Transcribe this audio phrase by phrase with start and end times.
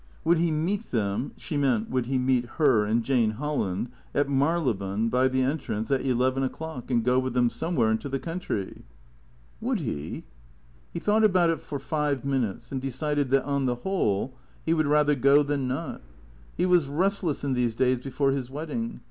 [0.23, 5.09] Would he meet them (she meant, would he meet her and Jane Holland) at Marylebone,
[5.09, 8.81] by the entrance, at eleven o'clock, and go with them somewhere into the country?,
[9.61, 10.23] Would he?
[10.91, 14.33] He thought about it for five minutes, and de cided that on the whole
[14.65, 16.01] he would rather go than not.
[16.57, 18.99] He was restless in these days before his wedding.